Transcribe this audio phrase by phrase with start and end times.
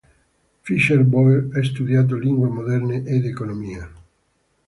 [0.63, 3.87] Fischer-Boel ha studiato lingue moderne ed economia.